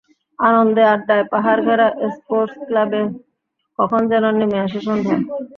আনন্দে 0.39 0.83
আড্ডায় 0.93 1.25
পাহাড় 1.31 1.61
ঘেরা 1.67 1.87
স্পোর্টস 2.15 2.55
ক্লাবে 2.67 3.01
কখন 3.79 4.01
যেন 4.11 4.25
নেমে 4.39 4.57
আসে 4.65 4.79
সন্ধ্যা। 4.87 5.15